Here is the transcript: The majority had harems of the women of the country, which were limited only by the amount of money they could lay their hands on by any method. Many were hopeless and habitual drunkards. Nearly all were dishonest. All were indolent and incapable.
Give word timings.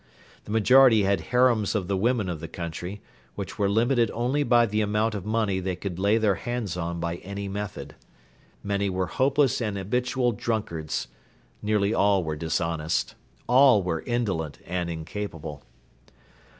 The 0.45 0.51
majority 0.51 1.03
had 1.03 1.21
harems 1.29 1.75
of 1.75 1.87
the 1.87 1.95
women 1.95 2.27
of 2.27 2.39
the 2.39 2.47
country, 2.47 3.03
which 3.35 3.59
were 3.59 3.69
limited 3.69 4.09
only 4.15 4.41
by 4.41 4.65
the 4.65 4.81
amount 4.81 5.13
of 5.13 5.27
money 5.27 5.59
they 5.59 5.75
could 5.75 5.99
lay 5.99 6.17
their 6.17 6.33
hands 6.41 6.75
on 6.75 6.99
by 6.99 7.17
any 7.17 7.47
method. 7.47 7.93
Many 8.63 8.89
were 8.89 9.05
hopeless 9.05 9.61
and 9.61 9.77
habitual 9.77 10.31
drunkards. 10.31 11.07
Nearly 11.61 11.93
all 11.93 12.23
were 12.23 12.35
dishonest. 12.35 13.13
All 13.45 13.83
were 13.83 14.01
indolent 14.07 14.57
and 14.65 14.89
incapable. 14.89 15.61